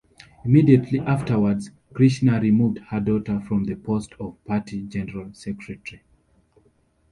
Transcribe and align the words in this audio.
Immediately 0.43 0.99
afterwards, 1.01 1.69
Krishna 1.93 2.39
removed 2.41 2.79
her 2.89 2.99
daughter 2.99 3.39
from 3.39 3.65
the 3.65 3.75
post 3.75 4.15
of 4.19 4.43
party 4.45 4.81
general 4.87 5.31
secretary. 5.31 6.01